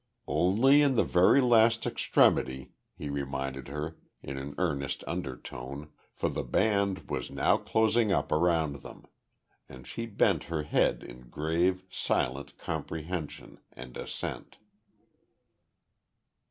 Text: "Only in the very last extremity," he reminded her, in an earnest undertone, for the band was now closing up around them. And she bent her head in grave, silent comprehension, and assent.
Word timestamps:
"Only 0.27 0.81
in 0.81 0.95
the 0.95 1.03
very 1.03 1.41
last 1.41 1.85
extremity," 1.85 2.71
he 2.95 3.07
reminded 3.07 3.67
her, 3.67 3.97
in 4.23 4.35
an 4.39 4.55
earnest 4.57 5.03
undertone, 5.05 5.91
for 6.11 6.27
the 6.27 6.41
band 6.41 7.07
was 7.11 7.29
now 7.29 7.57
closing 7.57 8.11
up 8.11 8.31
around 8.31 8.77
them. 8.77 9.05
And 9.69 9.85
she 9.85 10.07
bent 10.07 10.45
her 10.45 10.63
head 10.63 11.03
in 11.03 11.29
grave, 11.29 11.83
silent 11.91 12.57
comprehension, 12.57 13.59
and 13.71 13.95
assent. 13.95 14.57